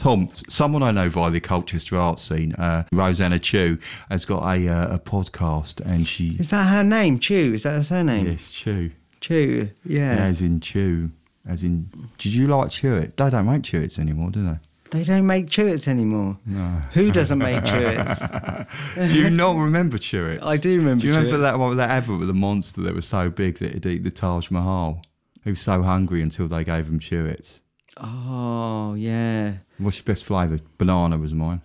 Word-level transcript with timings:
Tom, 0.00 0.30
someone 0.32 0.82
I 0.82 0.92
know 0.92 1.10
via 1.10 1.30
the 1.30 1.40
Colchester 1.40 1.98
art 1.98 2.18
scene, 2.18 2.54
uh, 2.54 2.84
Roseanna 2.90 3.38
Chew, 3.38 3.76
has 4.08 4.24
got 4.24 4.42
a, 4.44 4.66
uh, 4.66 4.94
a 4.94 4.98
podcast, 4.98 5.80
and 5.84 6.08
she 6.08 6.36
Is 6.38 6.48
that 6.48 6.68
her 6.70 6.82
name? 6.82 7.18
Chew? 7.18 7.52
Is 7.54 7.64
that 7.64 7.72
her 7.74 7.82
surname? 7.82 8.26
yes, 8.26 8.50
Chu, 8.50 8.92
Chew. 9.20 9.68
Yeah. 9.84 10.14
as 10.16 10.40
in 10.40 10.60
Chew, 10.60 11.10
as 11.46 11.62
in. 11.62 11.90
Did 12.16 12.32
you 12.32 12.46
like 12.46 12.68
Chewit? 12.70 13.16
They 13.16 13.28
don't 13.28 13.44
make 13.44 13.60
Chewits 13.60 13.98
anymore, 13.98 14.30
do 14.30 14.42
they? 14.42 14.56
They 14.90 15.04
don't 15.04 15.26
make 15.26 15.48
Chewits 15.48 15.86
anymore. 15.86 16.38
No. 16.46 16.80
Who 16.94 17.12
doesn't 17.12 17.38
make 17.38 17.62
Chewits? 17.64 18.66
Do 19.12 19.14
you 19.14 19.28
not 19.28 19.56
remember 19.56 19.98
Chewits? 19.98 20.42
I 20.42 20.56
do 20.56 20.76
remember 20.78 21.02
Do 21.02 21.08
you 21.08 21.14
remember 21.14 21.36
Chewits. 21.36 21.42
that 21.42 21.58
one 21.58 21.68
with 21.68 21.78
that 21.78 21.90
advert 21.90 22.18
with 22.18 22.26
the 22.26 22.34
monster 22.34 22.80
that 22.80 22.94
was 22.94 23.06
so 23.06 23.28
big 23.28 23.58
that 23.58 23.68
it'd 23.68 23.86
eat 23.86 24.02
the 24.02 24.10
Taj 24.10 24.50
Mahal? 24.50 25.02
He 25.44 25.50
was 25.50 25.60
so 25.60 25.82
hungry 25.82 26.22
until 26.22 26.48
they 26.48 26.64
gave 26.64 26.88
him 26.88 26.98
Chewits. 26.98 27.60
Oh, 27.98 28.94
yeah. 28.94 29.58
What's 29.80 29.96
your 29.96 30.04
best 30.04 30.24
flavour? 30.24 30.60
Banana 30.78 31.16
was 31.16 31.32
mine. 31.32 31.62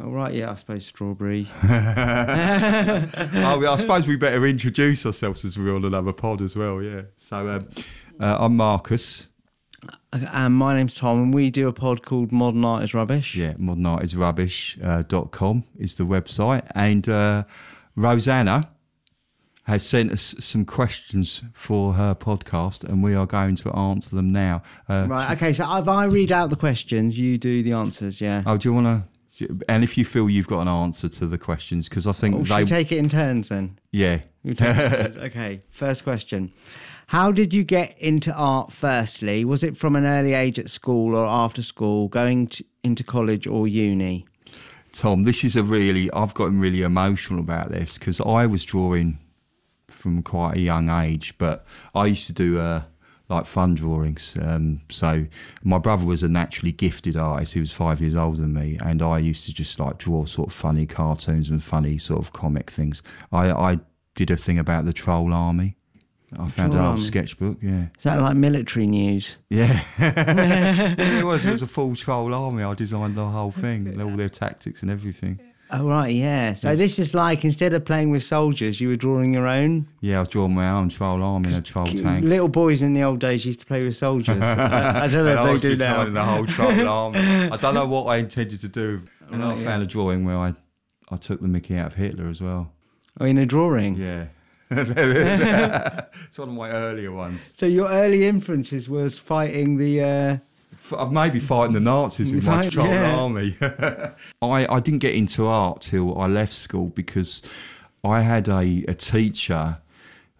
Oh, 0.00 0.10
right, 0.10 0.32
yeah, 0.32 0.50
I 0.50 0.54
suppose 0.54 0.86
strawberry. 0.86 1.48
oh, 1.64 1.68
I 3.68 3.76
suppose 3.76 4.06
we 4.06 4.16
better 4.16 4.46
introduce 4.46 5.04
ourselves 5.04 5.44
as 5.44 5.58
we're 5.58 5.74
on 5.74 5.84
another 5.84 6.14
pod 6.14 6.40
as 6.40 6.56
well, 6.56 6.82
yeah. 6.82 7.02
So 7.18 7.48
um, 7.48 7.68
uh, 8.18 8.38
I'm 8.40 8.56
Marcus. 8.56 9.28
And 10.12 10.54
my 10.54 10.76
name's 10.76 10.94
Tom, 10.94 11.22
and 11.22 11.34
we 11.34 11.50
do 11.50 11.68
a 11.68 11.72
pod 11.72 12.02
called 12.02 12.32
Modern 12.32 12.64
Art 12.64 12.84
is 12.84 12.94
Rubbish. 12.94 13.34
Yeah, 13.34 13.54
modernartisrubbish.com 13.54 14.88
uh, 14.90 15.02
dot 15.02 15.30
com 15.30 15.64
is 15.78 15.96
the 15.96 16.04
website. 16.04 16.66
And 16.74 17.06
uh, 17.08 17.44
Roseanna 17.96 18.68
has 19.64 19.86
sent 19.86 20.10
us 20.10 20.34
some 20.40 20.64
questions 20.64 21.42
for 21.54 21.94
her 21.94 22.14
podcast, 22.14 22.82
and 22.84 23.02
we 23.02 23.14
are 23.14 23.26
going 23.26 23.54
to 23.56 23.70
answer 23.76 24.16
them 24.16 24.32
now. 24.32 24.62
Uh, 24.88 25.06
Right, 25.08 25.32
okay, 25.36 25.52
so 25.52 25.64
if 25.78 25.86
I 25.86 26.04
read 26.06 26.32
out 26.32 26.50
the 26.50 26.56
questions, 26.56 27.18
you 27.18 27.38
do 27.38 27.62
the 27.62 27.72
answers, 27.72 28.20
yeah? 28.20 28.42
Oh, 28.44 28.56
do 28.56 28.68
you 28.68 28.74
want 28.74 28.86
to? 28.86 29.08
And 29.68 29.82
if 29.82 29.96
you 29.96 30.04
feel 30.04 30.28
you've 30.28 30.46
got 30.46 30.60
an 30.60 30.68
answer 30.68 31.08
to 31.08 31.26
the 31.26 31.38
questions, 31.38 31.88
because 31.88 32.06
I 32.06 32.12
think 32.12 32.34
Or 32.36 32.44
should 32.44 32.56
they, 32.58 32.64
take 32.64 32.92
it 32.92 32.98
in 32.98 33.08
turns 33.08 33.48
then? 33.48 33.78
yeah, 33.90 34.20
We 34.44 34.54
take 34.54 34.76
it 34.76 34.84
in 34.84 34.90
turns. 35.02 35.16
Okay, 35.16 35.60
first 35.70 36.04
question. 36.04 36.52
How 37.08 37.30
did 37.32 37.52
you 37.54 37.62
get 37.64 37.96
into 37.98 38.32
art 38.32 38.72
firstly? 38.72 39.44
Was 39.44 39.62
it 39.62 39.76
from 39.76 39.96
an 39.96 40.04
early 40.04 40.34
age 40.34 40.58
at 40.58 40.70
school 40.70 41.14
or 41.14 41.26
after 41.26 41.62
school, 41.62 42.08
going 42.08 42.48
to, 42.48 42.64
into 42.82 43.04
college 43.04 43.46
or 43.46 43.66
uni? 43.68 44.26
Tom, 44.92 45.22
this 45.22 45.44
is 45.44 45.56
a 45.56 45.62
really, 45.62 46.10
I've 46.12 46.34
gotten 46.34 46.58
really 46.60 46.82
emotional 46.82 47.40
about 47.40 47.70
this 47.70 47.96
because 47.98 48.20
I 48.20 48.46
was 48.46 48.64
drawing 48.64 49.18
from 49.92 50.22
quite 50.22 50.56
a 50.56 50.60
young 50.60 50.88
age, 50.88 51.34
but 51.38 51.64
I 51.94 52.06
used 52.06 52.26
to 52.26 52.32
do 52.32 52.58
uh, 52.58 52.82
like 53.28 53.46
fun 53.46 53.74
drawings. 53.74 54.36
Um, 54.40 54.82
so 54.90 55.26
my 55.64 55.78
brother 55.78 56.04
was 56.04 56.22
a 56.22 56.28
naturally 56.28 56.72
gifted 56.72 57.16
artist. 57.16 57.54
He 57.54 57.60
was 57.60 57.72
five 57.72 58.00
years 58.00 58.14
older 58.14 58.40
than 58.40 58.52
me, 58.52 58.78
and 58.80 59.02
I 59.02 59.18
used 59.18 59.44
to 59.46 59.54
just 59.54 59.78
like 59.78 59.98
draw 59.98 60.24
sort 60.24 60.48
of 60.48 60.54
funny 60.54 60.86
cartoons 60.86 61.48
and 61.50 61.62
funny 61.62 61.98
sort 61.98 62.20
of 62.20 62.32
comic 62.32 62.70
things. 62.70 63.02
I, 63.30 63.50
I 63.50 63.80
did 64.14 64.30
a 64.30 64.36
thing 64.36 64.58
about 64.58 64.84
the 64.84 64.92
troll 64.92 65.32
army. 65.32 65.76
I 66.38 66.48
found 66.48 66.72
an 66.72 66.80
old 66.80 67.00
sketchbook, 67.00 67.58
yeah. 67.60 67.88
Is 67.98 68.04
that 68.04 68.18
like 68.18 68.36
military 68.36 68.86
news? 68.86 69.36
Yeah. 69.50 69.84
yeah, 69.98 70.94
it 70.98 71.26
was. 71.26 71.44
It 71.44 71.52
was 71.52 71.60
a 71.60 71.66
full 71.66 71.94
troll 71.94 72.34
army. 72.34 72.62
I 72.62 72.72
designed 72.74 73.16
the 73.16 73.26
whole 73.26 73.50
thing, 73.50 74.00
all 74.00 74.16
their 74.16 74.30
tactics 74.30 74.80
and 74.80 74.90
everything. 74.90 75.38
Oh, 75.74 75.88
right, 75.88 76.14
yeah. 76.14 76.52
So 76.52 76.76
this 76.76 76.98
is 76.98 77.14
like 77.14 77.46
instead 77.46 77.72
of 77.72 77.86
playing 77.86 78.10
with 78.10 78.22
soldiers, 78.22 78.78
you 78.78 78.88
were 78.88 78.96
drawing 78.96 79.32
your 79.32 79.46
own? 79.46 79.88
Yeah, 80.02 80.18
I 80.18 80.20
was 80.20 80.28
drawing 80.28 80.54
my 80.54 80.68
own 80.70 80.90
troll 80.90 81.22
army 81.22 81.48
and 81.48 81.58
a 81.58 81.62
troll 81.62 81.86
tank. 81.86 82.26
Little 82.26 82.48
boys 82.48 82.82
in 82.82 82.92
the 82.92 83.02
old 83.02 83.20
days 83.20 83.46
used 83.46 83.60
to 83.60 83.66
play 83.66 83.82
with 83.82 83.96
soldiers. 83.96 84.42
I, 84.42 85.04
I 85.04 85.08
don't 85.08 85.24
know 85.24 85.54
if 85.54 85.62
they 85.62 85.70
do 85.70 85.76
now. 85.76 86.04
the 86.04 86.22
whole 86.22 86.46
troll 86.46 86.88
army. 86.88 87.20
I 87.20 87.56
don't 87.56 87.74
know 87.74 87.86
what 87.86 88.04
I 88.04 88.18
intended 88.18 88.60
to 88.60 88.68
do. 88.68 89.02
And 89.30 89.42
I 89.42 89.54
found 89.64 89.82
a 89.82 89.86
drawing 89.86 90.26
where 90.26 90.36
I, 90.36 90.54
I 91.08 91.16
took 91.16 91.40
the 91.40 91.48
Mickey 91.48 91.76
out 91.78 91.86
of 91.86 91.94
Hitler 91.94 92.28
as 92.28 92.42
well. 92.42 92.70
Oh, 93.18 93.24
in 93.24 93.38
a 93.38 93.46
drawing. 93.46 93.96
Yeah. 93.96 94.26
it's 94.70 96.38
one 96.38 96.50
of 96.50 96.54
my 96.54 96.70
earlier 96.70 97.12
ones. 97.12 97.50
So 97.54 97.64
your 97.64 97.88
early 97.88 98.26
influences 98.26 98.90
was 98.90 99.18
fighting 99.18 99.78
the. 99.78 100.02
Uh, 100.02 100.36
F- 100.72 100.92
uh, 100.92 101.06
Maybe 101.06 101.38
fighting 101.38 101.74
the 101.74 101.80
Nazis 101.80 102.32
with 102.32 102.44
my 102.44 102.68
troll 102.68 102.86
yeah. 102.86 103.16
army. 103.16 103.56
I, 103.60 104.66
I 104.68 104.80
didn't 104.80 105.00
get 105.00 105.14
into 105.14 105.46
art 105.46 105.82
till 105.82 106.18
I 106.18 106.26
left 106.26 106.52
school 106.52 106.86
because 106.86 107.42
I 108.04 108.22
had 108.22 108.48
a, 108.48 108.84
a 108.88 108.94
teacher 108.94 109.78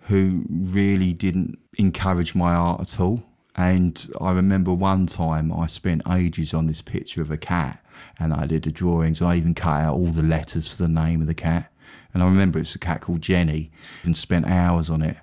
who 0.09 0.44
really 0.48 1.12
didn't 1.12 1.59
encourage 1.78 2.34
my 2.34 2.54
art 2.54 2.81
at 2.81 3.00
all. 3.00 3.22
And 3.54 4.10
I 4.21 4.32
remember 4.32 4.72
one 4.72 5.06
time 5.06 5.53
I 5.53 5.66
spent 5.66 6.03
ages 6.10 6.54
on 6.54 6.66
this 6.66 6.82
picture 6.82 7.21
of 7.21 7.31
a 7.31 7.37
cat 7.37 7.84
and 8.19 8.32
I 8.32 8.47
did 8.47 8.65
the 8.65 8.71
drawings. 8.71 9.21
I 9.21 9.37
even 9.37 9.54
cut 9.54 9.82
out 9.82 9.94
all 9.94 10.06
the 10.06 10.22
letters 10.22 10.66
for 10.66 10.76
the 10.76 10.88
name 10.88 11.21
of 11.21 11.26
the 11.26 11.34
cat. 11.34 11.71
And 12.15 12.22
I 12.22 12.26
remember 12.26 12.59
it 12.59 12.62
was 12.62 12.75
a 12.75 12.78
cat 12.78 13.00
called 13.03 13.22
Jenny 13.22 13.71
and 14.03 14.16
spent 14.16 14.47
hours 14.47 14.91
on 14.91 15.03
it. 15.03 15.16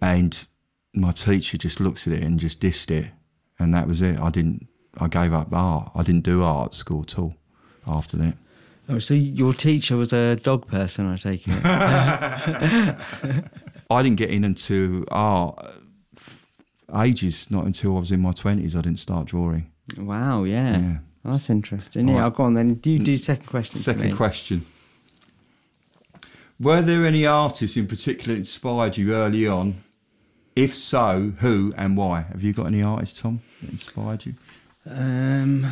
And 0.00 0.46
my 0.92 1.12
teacher 1.12 1.56
just 1.58 1.80
looked 1.80 2.06
at 2.06 2.12
it 2.12 2.22
and 2.22 2.40
just 2.40 2.60
dissed 2.60 2.90
it. 2.90 3.12
And 3.60 3.74
that 3.74 3.86
was 3.86 4.02
it. 4.02 4.18
I 4.18 4.30
didn't, 4.30 4.66
I 4.98 5.06
gave 5.06 5.32
up 5.32 5.52
art. 5.52 5.92
I 5.94 6.02
didn't 6.02 6.24
do 6.24 6.42
art 6.42 6.68
at 6.68 6.74
school 6.74 7.02
at 7.02 7.18
all 7.18 7.34
after 7.86 8.16
that. 8.16 8.34
oh, 8.88 8.98
so 8.98 9.14
your 9.14 9.54
teacher 9.54 9.96
was 9.96 10.12
a 10.12 10.36
dog 10.36 10.66
person, 10.66 11.06
I 11.06 11.16
take 11.16 11.46
it. 11.46 11.60
I 13.90 14.02
didn't 14.02 14.16
get 14.16 14.30
in 14.30 14.44
into 14.44 15.04
art 15.10 15.74
ages, 16.96 17.50
not 17.50 17.66
until 17.66 17.96
I 17.96 18.00
was 18.00 18.10
in 18.10 18.20
my 18.20 18.30
20s. 18.30 18.74
I 18.74 18.80
didn't 18.80 18.98
start 18.98 19.26
drawing. 19.26 19.70
wow, 19.96 20.44
yeah. 20.44 20.78
Yeah. 20.78 20.96
That's 21.24 21.50
interesting. 21.50 22.08
Yeah, 22.08 22.24
I'll 22.24 22.30
go 22.30 22.44
on 22.44 22.54
then. 22.54 22.74
Do 22.74 22.90
you 22.90 22.98
do 22.98 23.14
mm. 23.14 23.18
second 23.18 23.46
question? 23.46 23.76
for 23.76 23.82
Second 23.82 24.16
question. 24.16 24.64
Were 26.58 26.82
there 26.82 27.04
any 27.06 27.26
artists 27.26 27.76
in 27.76 27.86
particular 27.86 28.34
that 28.34 28.38
inspired 28.38 28.96
you 28.96 29.14
early 29.14 29.46
on? 29.46 29.82
If 30.56 30.76
so, 30.76 31.32
who 31.38 31.72
and 31.76 31.96
why? 31.96 32.22
Have 32.22 32.42
you 32.42 32.52
got 32.52 32.66
any 32.66 32.82
artists, 32.82 33.20
Tom, 33.20 33.40
that 33.62 33.70
inspired 33.70 34.26
you? 34.26 34.34
Um, 34.88 35.66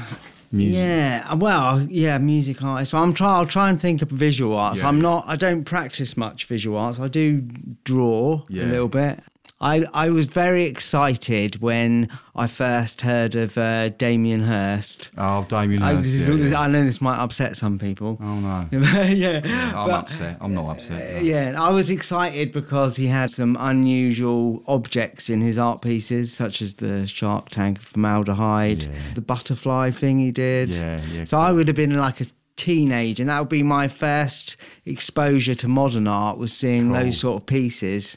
Music. 0.51 0.77
Yeah, 0.79 1.35
well, 1.35 1.83
yeah, 1.83 2.17
music 2.17 2.63
artist. 2.63 2.93
So 2.93 2.99
I'm 2.99 3.13
try. 3.13 3.35
I'll 3.37 3.45
try 3.45 3.69
and 3.69 3.79
think 3.79 4.01
of 4.01 4.09
visual 4.09 4.57
arts. 4.57 4.81
Yeah. 4.81 4.89
I'm 4.89 4.99
not. 4.99 5.25
I 5.27 5.37
don't 5.37 5.65
practice 5.65 6.17
much 6.17 6.47
visual 6.47 6.79
arts. 6.79 6.99
I 6.99 7.09
do 7.09 7.43
draw 7.85 8.45
Yeah. 8.49 8.65
a 8.65 8.69
little 8.69 8.89
bit. 8.89 9.23
I 9.61 9.85
I 9.93 10.11
was 10.11 10.27
very 10.27 10.65
excited 10.65 11.61
when 11.61 12.09
I 12.37 12.47
first 12.47 13.01
heard 13.01 13.35
of 13.35 13.59
uh, 13.59 13.89
Damien 13.89 14.43
Hirst. 14.43 15.11
Oh, 15.19 15.45
Damien 15.49 15.83
I, 15.83 15.97
Hirst. 15.97 16.29
yeah, 16.29 16.35
yeah. 16.37 16.61
I 16.61 16.69
know 16.69 16.85
this 16.85 17.01
might 17.01 17.19
upset 17.19 17.57
some 17.57 17.77
people. 17.79 18.19
Oh, 18.23 18.35
no. 18.39 18.63
yeah, 18.73 19.41
I'm 19.75 19.89
but- 19.89 20.01
upset. 20.05 20.37
I'm 20.41 20.55
not 20.55 20.71
upset. 20.71 21.15
no. 21.17 21.21
yeah, 21.23 21.55
I 21.61 21.71
was 21.71 21.91
excited 21.91 22.53
because 22.53 22.95
he 22.97 23.09
had 23.09 23.31
some 23.33 23.57
unusual 23.59 24.63
objects 24.69 25.29
in 25.29 25.41
his 25.41 25.59
art 25.59 25.83
pieces, 25.83 26.33
such 26.33 26.63
as 26.63 26.77
the 26.77 27.07
shark 27.09 27.49
tank 27.49 27.79
of 27.79 27.85
formaldehyde, 27.85 28.85
Yeah. 28.85 28.91
the 29.15 29.21
butterfly 29.23 29.91
thing 29.91 30.21
he 30.21 30.31
did. 30.31 30.69
Yeah, 30.69 31.01
yeah, 31.13 31.25
So 31.25 31.39
I 31.41 31.51
would 31.51 31.67
have 31.67 31.77
been 31.77 31.99
like 31.99 32.21
a 32.21 32.27
teenage, 32.57 33.19
and 33.21 33.29
that 33.29 33.39
would 33.41 33.49
be 33.49 33.63
my 33.63 33.89
first 33.89 34.57
exposure 34.87 35.55
to 35.57 35.69
modern 35.69 36.07
art 36.07 36.39
was 36.39 36.53
seeing 36.53 36.91
Cool. 36.93 36.99
those 37.05 37.19
sort 37.19 37.43
of 37.43 37.47
pieces. 37.47 38.17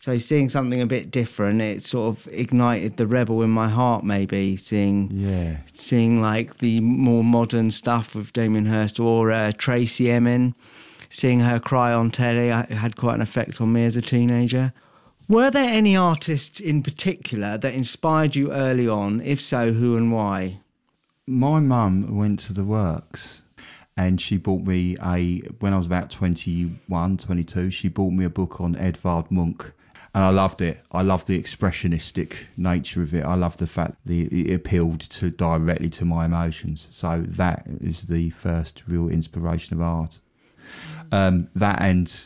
So 0.00 0.16
seeing 0.18 0.48
something 0.48 0.80
a 0.80 0.86
bit 0.86 1.10
different, 1.10 1.60
it 1.60 1.82
sort 1.82 2.08
of 2.16 2.28
ignited 2.32 2.96
the 2.98 3.06
rebel 3.06 3.42
in 3.42 3.50
my 3.50 3.68
heart. 3.68 4.04
Maybe 4.04 4.56
seeing 4.56 5.10
Yeah. 5.12 5.58
seeing 5.72 6.20
like 6.20 6.58
the 6.58 6.80
more 6.80 7.24
modern 7.24 7.70
stuff 7.70 8.14
with 8.14 8.32
Damien 8.32 8.66
Hirst 8.66 9.00
or 9.00 9.32
uh, 9.32 9.52
Tracey 9.58 10.10
Emin, 10.10 10.54
seeing 11.08 11.40
her 11.40 11.58
cry 11.58 11.92
on 11.92 12.10
telly 12.12 12.48
it 12.48 12.70
had 12.70 12.96
quite 12.96 13.16
an 13.16 13.22
effect 13.22 13.60
on 13.60 13.72
me 13.72 13.84
as 13.84 13.96
a 13.96 14.00
teenager. 14.02 14.72
Were 15.28 15.50
there 15.50 15.68
any 15.74 15.94
artists 15.96 16.58
in 16.60 16.82
particular 16.82 17.58
that 17.58 17.74
inspired 17.74 18.34
you 18.36 18.50
early 18.52 18.88
on? 18.88 19.20
If 19.20 19.40
so, 19.40 19.72
who 19.72 19.96
and 19.96 20.12
why? 20.12 20.60
my 21.26 21.60
mum 21.60 22.16
went 22.16 22.38
to 22.40 22.54
the 22.54 22.64
works 22.64 23.42
and 23.98 24.18
she 24.18 24.38
bought 24.38 24.62
me 24.64 24.96
a 25.04 25.40
when 25.60 25.74
i 25.74 25.76
was 25.76 25.84
about 25.84 26.08
21 26.10 27.18
22 27.18 27.70
she 27.70 27.86
bought 27.88 28.12
me 28.14 28.24
a 28.24 28.30
book 28.30 28.58
on 28.62 28.74
edvard 28.76 29.30
munch 29.30 29.60
and 30.18 30.26
i 30.26 30.30
loved 30.30 30.60
it 30.60 30.80
i 30.90 31.00
loved 31.00 31.28
the 31.28 31.40
expressionistic 31.40 32.32
nature 32.56 33.02
of 33.02 33.14
it 33.14 33.24
i 33.24 33.34
loved 33.34 33.60
the 33.60 33.68
fact 33.68 33.94
that 34.04 34.12
it 34.12 34.52
appealed 34.52 35.00
to 35.00 35.30
directly 35.30 35.88
to 35.88 36.04
my 36.04 36.24
emotions 36.24 36.88
so 36.90 37.22
that 37.24 37.64
is 37.80 38.02
the 38.02 38.28
first 38.30 38.82
real 38.88 39.08
inspiration 39.08 39.76
of 39.76 39.80
art 39.80 40.18
um, 41.12 41.48
that 41.54 41.80
and 41.80 42.22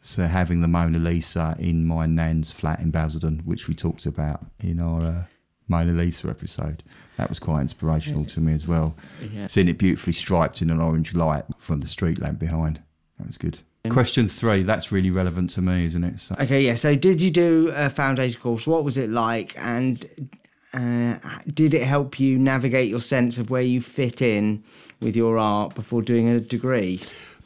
so 0.00 0.22
having 0.24 0.62
the 0.62 0.68
Mona 0.68 0.98
Lisa 0.98 1.54
in 1.58 1.84
my 1.84 2.06
nan's 2.06 2.50
flat 2.50 2.80
in 2.80 2.90
Basildon, 2.90 3.42
which 3.44 3.68
we 3.68 3.74
talked 3.74 4.06
about 4.06 4.46
in 4.58 4.80
our 4.80 5.04
uh, 5.04 5.24
Mona 5.68 5.92
Lisa 5.92 6.28
episode, 6.28 6.82
that 7.18 7.28
was 7.28 7.38
quite 7.38 7.60
inspirational 7.60 8.24
to 8.24 8.40
me 8.40 8.54
as 8.54 8.66
well. 8.66 8.96
Yeah. 9.20 9.46
Seeing 9.46 9.68
it 9.68 9.78
beautifully 9.78 10.14
striped 10.14 10.62
in 10.62 10.70
an 10.70 10.80
orange 10.80 11.14
light 11.14 11.44
from 11.58 11.80
the 11.80 11.86
street 11.86 12.18
lamp 12.18 12.38
behind, 12.38 12.80
that 13.18 13.26
was 13.26 13.36
good. 13.36 13.58
Question 13.88 14.28
three, 14.28 14.62
that's 14.62 14.92
really 14.92 15.10
relevant 15.10 15.50
to 15.50 15.62
me, 15.62 15.86
isn't 15.86 16.04
it? 16.04 16.20
So, 16.20 16.34
Okay, 16.38 16.60
yeah. 16.60 16.74
So 16.74 16.94
did 16.94 17.22
you 17.22 17.30
do 17.30 17.72
a 17.74 17.88
foundation 17.88 18.40
course? 18.40 18.66
What 18.66 18.84
was 18.84 18.98
it 18.98 19.08
like? 19.08 19.54
And 19.56 20.04
uh, 20.74 21.16
did 21.52 21.72
it 21.72 21.84
help 21.84 22.20
you 22.20 22.38
navigate 22.38 22.90
your 22.90 23.00
sense 23.00 23.38
of 23.38 23.48
where 23.48 23.62
you 23.62 23.80
fit 23.80 24.20
in 24.20 24.62
with 25.00 25.16
your 25.16 25.38
art 25.38 25.74
before 25.74 26.02
doing 26.02 26.28
a 26.28 26.40
degree? 26.40 27.00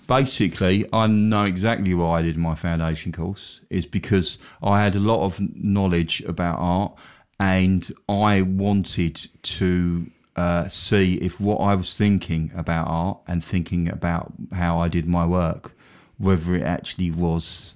Basically, 0.09 0.87
I 0.93 1.07
know 1.07 1.45
exactly 1.45 1.95
why 1.95 2.19
I 2.19 2.23
did 2.23 2.37
my 2.37 2.57
foundation 2.57 3.13
course. 3.13 3.61
Is 3.71 3.87
because 3.87 4.39
I 4.63 4.83
had 4.83 4.97
a 4.97 5.01
lot 5.01 5.25
of 5.25 5.41
knowledge 5.57 6.21
about 6.23 6.59
art, 6.59 6.95
and 7.39 7.91
I 8.09 8.43
wanted 8.43 9.29
to 9.43 10.11
uh, 10.37 10.69
see 10.69 11.15
if 11.15 11.41
what 11.41 11.59
I 11.59 11.75
was 11.75 11.97
thinking 11.97 12.51
about 12.55 12.89
art 12.89 13.19
and 13.27 13.43
thinking 13.43 13.89
about 13.89 14.33
how 14.53 14.79
I 14.79 14.89
did 14.89 15.07
my 15.07 15.25
work, 15.25 15.74
whether 16.19 16.55
it 16.55 16.63
actually 16.63 17.11
was 17.11 17.75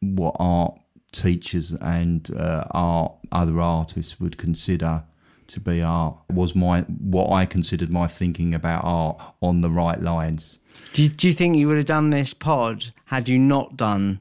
what 0.00 0.36
art 0.38 0.74
teachers 1.12 1.72
and 1.72 2.30
uh, 2.36 2.64
art 2.70 3.12
other 3.32 3.60
artists 3.60 4.20
would 4.20 4.38
consider 4.38 5.04
to 5.48 5.60
be 5.60 5.82
art 5.82 6.16
was 6.30 6.54
my 6.54 6.82
what 6.82 7.30
I 7.30 7.44
considered 7.44 7.90
my 7.90 8.06
thinking 8.06 8.54
about 8.54 8.84
art 8.84 9.20
on 9.40 9.60
the 9.60 9.70
right 9.70 10.00
lines. 10.00 10.60
Do 10.92 11.02
you, 11.02 11.08
do 11.08 11.26
you 11.26 11.34
think 11.34 11.56
you 11.56 11.66
would 11.68 11.76
have 11.76 11.86
done 11.86 12.10
this 12.10 12.32
pod 12.32 12.92
had 13.06 13.28
you 13.28 13.38
not 13.38 13.76
done 13.76 14.20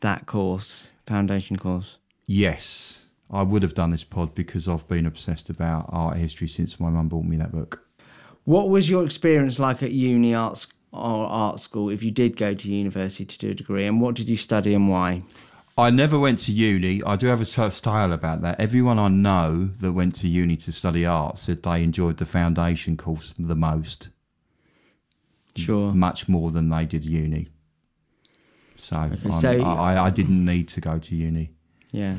that 0.00 0.26
course, 0.26 0.90
foundation 1.06 1.56
course? 1.56 1.98
Yes, 2.26 3.04
I 3.30 3.42
would 3.42 3.62
have 3.62 3.74
done 3.74 3.90
this 3.90 4.04
pod 4.04 4.34
because 4.34 4.66
I've 4.66 4.88
been 4.88 5.06
obsessed 5.06 5.50
about 5.50 5.86
art 5.90 6.16
history 6.16 6.48
since 6.48 6.80
my 6.80 6.88
mum 6.88 7.08
bought 7.08 7.24
me 7.24 7.36
that 7.36 7.52
book. 7.52 7.86
What 8.44 8.70
was 8.70 8.88
your 8.88 9.04
experience 9.04 9.58
like 9.58 9.82
at 9.82 9.92
uni 9.92 10.34
arts 10.34 10.66
or 10.92 11.26
art 11.26 11.58
school 11.60 11.88
if 11.88 12.02
you 12.02 12.10
did 12.10 12.36
go 12.36 12.54
to 12.54 12.68
university 12.70 13.24
to 13.24 13.38
do 13.38 13.50
a 13.50 13.54
degree, 13.54 13.86
and 13.86 14.00
what 14.00 14.14
did 14.14 14.28
you 14.28 14.36
study 14.36 14.74
and 14.74 14.88
why? 14.88 15.22
I 15.76 15.88
never 15.88 16.18
went 16.18 16.38
to 16.40 16.52
uni. 16.52 17.02
I 17.04 17.16
do 17.16 17.28
have 17.28 17.40
a 17.40 17.70
style 17.70 18.12
about 18.12 18.42
that. 18.42 18.60
Everyone 18.60 18.98
I 18.98 19.08
know 19.08 19.70
that 19.80 19.92
went 19.92 20.14
to 20.16 20.28
uni 20.28 20.56
to 20.58 20.72
study 20.72 21.06
art 21.06 21.38
said 21.38 21.62
they 21.62 21.82
enjoyed 21.82 22.18
the 22.18 22.26
foundation 22.26 22.96
course 22.98 23.32
the 23.38 23.54
most. 23.54 24.10
Sure. 25.56 25.92
Much 25.92 26.28
more 26.28 26.50
than 26.50 26.68
they 26.68 26.84
did 26.84 27.04
uni. 27.06 27.48
So, 28.76 28.96
Okay, 28.98 29.30
so- 29.30 29.62
I, 29.62 30.04
I 30.06 30.10
didn't 30.10 30.44
need 30.44 30.68
to 30.68 30.80
go 30.80 30.98
to 30.98 31.16
uni. 31.16 31.52
Yeah. 31.90 32.18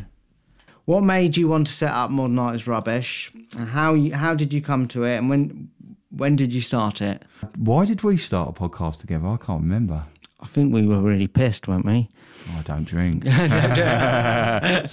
What 0.85 1.03
made 1.03 1.38
you 1.38 1.47
want 1.47 1.68
to 1.68 1.74
set 1.74 1.91
up 1.91 2.12
Modern 2.12 2.38
Art 2.38 2.56
is 2.56 2.68
Rubbish? 2.68 3.31
And 3.57 3.69
how 3.69 3.94
you, 3.94 4.13
how 4.13 4.33
did 4.35 4.51
you 4.51 4.62
come 4.62 4.88
to 4.89 5.06
it? 5.06 5.18
And 5.18 5.30
when 5.30 5.69
when 6.09 6.35
did 6.35 6.53
you 6.53 6.62
start 6.62 7.01
it? 7.01 7.24
Why 7.57 7.85
did 7.85 8.03
we 8.03 8.18
start 8.18 8.50
a 8.50 8.53
podcast 8.53 9.00
together? 9.00 9.27
I 9.27 9.38
can't 9.38 9.62
remember. 9.62 10.03
I 10.39 10.47
think 10.47 10.74
we 10.74 10.85
were 10.85 11.00
really 11.00 11.27
pissed, 11.27 11.68
weren't 11.68 11.85
we? 11.85 12.09
I 12.56 12.62
don't 12.63 12.83
drink. 12.83 13.24
so 13.25 13.31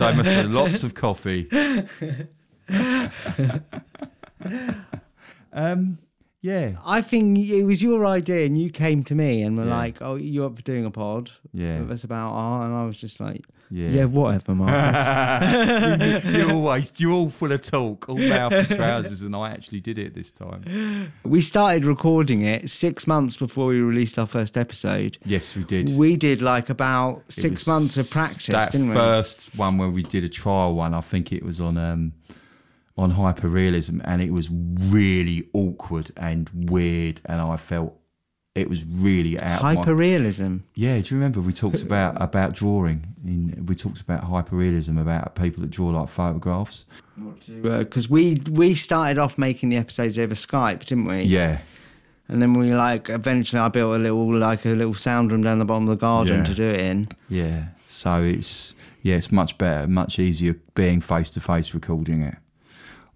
I 0.06 0.12
must 0.14 0.30
have 0.30 0.50
lots 0.50 0.84
of 0.84 0.94
coffee. 0.94 1.48
um, 5.52 5.98
yeah, 6.42 6.72
I 6.86 7.00
think 7.02 7.38
it 7.38 7.64
was 7.64 7.82
your 7.82 8.06
idea, 8.06 8.46
and 8.46 8.58
you 8.58 8.70
came 8.70 9.04
to 9.04 9.14
me 9.14 9.42
and 9.42 9.56
were 9.56 9.64
Yeah. 9.66 9.76
like, 9.76 10.00
"Oh, 10.00 10.14
you're 10.16 10.46
up 10.46 10.56
for 10.56 10.62
doing 10.62 10.84
a 10.84 10.90
pod? 10.90 11.30
yeah, 11.52 11.82
that's 11.84 12.04
about 12.04 12.32
art." 12.32 12.66
And 12.66 12.74
I 12.74 12.86
was 12.86 12.96
just 12.96 13.20
like, 13.20 13.44
yeah. 13.70 13.88
"Yeah, 13.90 14.04
whatever, 14.06 14.54
Marcus." 14.54 16.24
you, 16.24 16.38
you 16.38 16.50
always, 16.50 16.92
you're 16.98 17.12
all 17.12 17.30
full 17.30 17.52
of 17.52 17.60
talk, 17.62 18.08
all 18.08 18.16
mouth 18.18 18.52
and 18.52 18.68
trousers, 18.68 19.22
and 19.22 19.36
I 19.36 19.50
actually 19.50 19.80
did 19.80 19.98
it 19.98 20.14
this 20.14 20.30
time. 20.30 21.12
we 21.24 21.40
started 21.40 21.84
recording 21.84 22.40
it 22.42 22.70
six 22.70 23.06
months 23.06 23.36
before 23.36 23.66
we 23.66 23.80
released 23.80 24.18
our 24.18 24.26
first 24.26 24.56
episode. 24.56 25.18
Yes, 25.24 25.54
we 25.54 25.64
did. 25.64 25.90
We 25.90 26.16
did 26.16 26.40
like 26.42 26.70
about 26.70 27.22
It 27.28 27.32
six 27.32 27.66
months 27.66 27.96
of 27.98 28.10
practice, 28.10 28.46
That 28.46 28.72
didn't 28.72 28.88
we? 28.90 28.94
first 28.94 29.50
one 29.56 29.76
where 29.78 29.90
we 29.90 30.02
did 30.02 30.24
a 30.24 30.28
trial 30.28 30.74
one, 30.74 30.94
I 30.94 31.00
think 31.02 31.32
it 31.32 31.44
was 31.44 31.60
on 31.60 31.76
um, 31.76 32.12
on 33.00 33.12
hyperrealism, 33.14 34.00
and 34.04 34.20
it 34.22 34.30
was 34.32 34.48
really 34.50 35.48
awkward 35.52 36.10
and 36.16 36.50
weird, 36.70 37.20
and 37.24 37.40
I 37.40 37.56
felt 37.56 37.96
it 38.54 38.68
was 38.68 38.84
really 38.84 39.38
out. 39.38 39.58
of 39.58 39.62
my- 39.62 39.76
Hyperrealism. 39.76 40.60
Yeah, 40.74 41.00
do 41.00 41.06
you 41.14 41.16
remember 41.16 41.40
we 41.40 41.52
talked 41.52 41.82
about 41.82 42.20
about 42.20 42.52
drawing? 42.54 43.14
In 43.24 43.64
we 43.66 43.74
talked 43.74 44.00
about 44.00 44.24
hyperrealism, 44.30 45.00
about 45.00 45.34
people 45.34 45.60
that 45.62 45.70
draw 45.70 45.88
like 45.90 46.08
photographs. 46.08 46.84
Because 47.62 48.06
Uh, 48.06 48.08
we 48.14 48.40
we 48.50 48.74
started 48.74 49.18
off 49.18 49.38
making 49.38 49.68
the 49.70 49.76
episodes 49.76 50.18
over 50.18 50.34
Skype, 50.34 50.80
didn't 50.86 51.06
we? 51.06 51.22
Yeah, 51.22 51.58
And 52.28 52.40
then 52.42 52.52
we 52.54 52.74
like 52.74 53.08
eventually 53.08 53.60
I 53.60 53.68
built 53.68 53.94
a 53.94 53.98
little 53.98 54.36
like 54.38 54.64
a 54.66 54.70
little 54.70 54.94
sound 54.94 55.32
room 55.32 55.42
down 55.42 55.58
the 55.58 55.64
bottom 55.64 55.88
of 55.88 55.96
the 55.98 56.00
garden 56.00 56.38
Yeah. 56.38 56.44
to 56.44 56.54
do 56.54 56.68
it 56.68 56.80
in. 56.80 57.08
yeah. 57.28 57.68
So 57.86 58.22
it's 58.22 58.74
yeah, 59.02 59.16
it's 59.16 59.30
much 59.32 59.56
better, 59.58 59.86
much 59.88 60.18
easier 60.18 60.54
being 60.74 61.00
face 61.00 61.30
to 61.30 61.40
face 61.40 61.72
recording 61.74 62.20
it. 62.22 62.36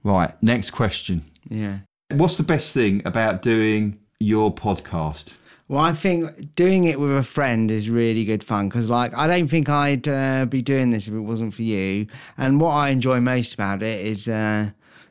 Right, 0.04 0.32
next 0.42 0.70
question. 0.70 1.24
Yeah. 1.48 1.78
What's 2.12 2.36
the 2.36 2.42
best 2.42 2.72
thing 2.74 3.02
about 3.04 3.42
doing 3.42 3.98
your 4.20 4.54
podcast? 4.54 5.34
Well, 5.66 5.80
I 5.82 5.92
think 5.92 6.54
doing 6.54 6.84
it 6.84 7.00
with 7.00 7.16
a 7.16 7.22
friend 7.22 7.70
is 7.70 7.88
really 7.88 8.26
good 8.26 8.44
fun 8.44 8.68
because, 8.68 8.90
like, 8.90 9.16
I 9.16 9.26
don't 9.26 9.48
think 9.48 9.70
I'd 9.70 10.06
uh, 10.06 10.44
be 10.44 10.60
doing 10.60 10.90
this 10.90 11.08
if 11.08 11.14
it 11.14 11.20
wasn't 11.20 11.54
for 11.54 11.62
you. 11.62 12.06
And 12.36 12.60
what 12.60 12.72
I 12.72 12.90
enjoy 12.90 13.20
most 13.20 13.54
about 13.54 13.82
it 13.82 14.06
is, 14.06 14.28
uh, 14.28 14.70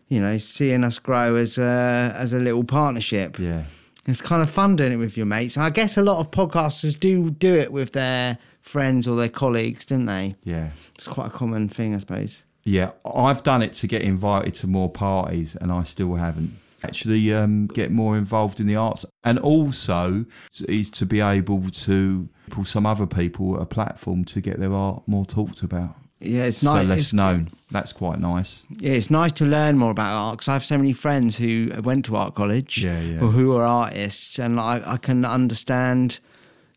you 0.09 0.21
know, 0.21 0.37
seeing 0.37 0.83
us 0.83 0.99
grow 0.99 1.35
as 1.37 1.57
a 1.57 2.13
as 2.15 2.33
a 2.33 2.39
little 2.39 2.63
partnership. 2.63 3.39
Yeah, 3.39 3.63
It's 4.05 4.21
kind 4.21 4.43
of 4.43 4.49
fun 4.49 4.75
doing 4.75 4.91
it 4.91 4.97
with 4.97 5.17
your 5.17 5.25
mates. 5.25 5.55
And 5.57 5.65
I 5.65 5.71
guess 5.71 5.97
a 5.97 6.03
lot 6.03 6.19
of 6.19 6.29
podcasters 6.29 6.99
do 6.99 7.31
do 7.31 7.55
it 7.55 7.71
with 7.71 7.93
their 7.93 8.37
friends 8.61 9.07
or 9.07 9.15
their 9.15 9.29
colleagues, 9.29 9.87
don't 9.87 10.05
they? 10.05 10.35
yeah. 10.43 10.69
It's 10.95 11.07
quite 11.07 11.27
a 11.27 11.31
common 11.31 11.67
thing, 11.67 11.95
I 11.95 11.97
suppose. 11.97 12.45
Yeah, 12.65 12.91
I've 13.05 13.43
done 13.43 13.61
it 13.61 13.73
to 13.73 13.87
get 13.87 14.01
invited 14.03 14.53
to 14.55 14.67
more 14.67 14.89
parties, 14.89 15.55
and 15.59 15.71
I 15.71 15.83
still 15.83 16.15
haven't 16.15 16.57
actually 16.83 17.33
um, 17.33 17.67
get 17.67 17.91
more 17.91 18.17
involved 18.17 18.59
in 18.59 18.67
the 18.67 18.75
arts, 18.75 19.05
and 19.23 19.37
also 19.39 20.25
is 20.67 20.89
to 20.91 21.05
be 21.05 21.19
able 21.21 21.69
to 21.71 22.29
pull 22.49 22.65
some 22.65 22.85
other 22.85 23.05
people 23.07 23.59
a 23.59 23.65
platform 23.65 24.23
to 24.25 24.41
get 24.41 24.59
their 24.59 24.73
art 24.73 25.01
more 25.07 25.25
talked 25.25 25.61
about, 25.63 25.95
Yeah, 26.19 26.43
it's 26.43 26.61
nice. 26.61 26.83
so 26.85 26.89
less 26.89 26.99
it's, 26.99 27.13
known. 27.13 27.47
That's 27.71 27.93
quite 27.93 28.19
nice. 28.19 28.63
yeah, 28.79 28.91
it's 28.93 29.09
nice 29.09 29.31
to 29.33 29.45
learn 29.45 29.77
more 29.77 29.91
about 29.91 30.13
art 30.15 30.33
because 30.37 30.47
I 30.49 30.53
have 30.53 30.65
so 30.65 30.77
many 30.77 30.93
friends 30.93 31.37
who 31.37 31.71
went 31.83 32.05
to 32.05 32.15
art 32.17 32.35
college 32.35 32.83
Yeah, 32.83 32.99
yeah. 32.99 33.21
or 33.21 33.27
who 33.31 33.55
are 33.57 33.63
artists, 33.63 34.37
and 34.39 34.59
I, 34.59 34.81
I 34.85 34.97
can 34.97 35.23
understand, 35.25 36.19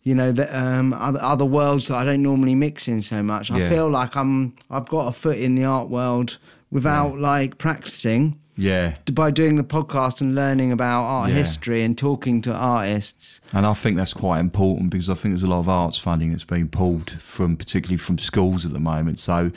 you 0.07 0.15
know, 0.15 0.31
the 0.31 0.47
um, 0.57 0.93
other, 0.93 1.21
other 1.21 1.45
worlds 1.45 1.89
that 1.89 1.97
I 1.97 2.05
don't 2.05 2.23
normally 2.23 2.55
mix 2.55 2.87
in 2.87 3.03
so 3.03 3.23
much. 3.25 3.51
I 3.51 3.59
Yeah. 3.59 3.69
feel 3.69 3.89
like 3.91 4.15
I'm 4.17 4.55
I've 4.71 4.89
got 4.89 5.09
a 5.09 5.13
foot 5.13 5.37
in 5.39 5.57
the 5.57 5.65
art 5.65 5.89
world 5.91 6.39
without 6.71 7.19
like 7.19 7.59
practicing 7.59 8.39
Yeah, 8.57 8.95
by 9.13 9.31
doing 9.33 9.57
the 9.57 9.65
podcast 9.65 10.21
and 10.21 10.35
learning 10.35 10.71
about 10.71 11.03
art 11.03 11.31
Yeah. 11.31 11.37
history 11.43 11.83
and 11.83 11.99
talking 11.99 12.41
to 12.43 12.53
artists. 12.55 13.41
and 13.53 13.67
I 13.67 13.75
think 13.75 13.97
that's 13.97 14.15
quite 14.15 14.39
important 14.41 14.91
because 14.91 15.11
I 15.11 15.15
think 15.15 15.35
there's 15.35 15.43
a 15.43 15.55
lot 15.57 15.59
of 15.67 15.69
arts 15.69 15.99
funding 15.99 16.31
that's 16.31 16.45
being 16.45 16.69
pulled 16.69 17.11
from, 17.35 17.57
particularly 17.57 17.99
from 17.99 18.17
schools 18.19 18.65
at 18.65 18.73
the 18.73 18.81
moment. 18.81 19.19
So 19.19 19.51